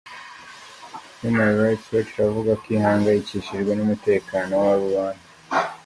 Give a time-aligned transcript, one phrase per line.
[1.21, 5.25] Human Rights Watch iravuga ko ihangayikishijwe n’umutekano w’abo bantu.